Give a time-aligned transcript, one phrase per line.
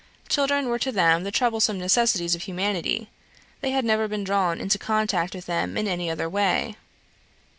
[0.29, 3.07] Children were to them the troublesome necessities of humanity;
[3.59, 6.75] they had never been drawn into contact with them in any other way.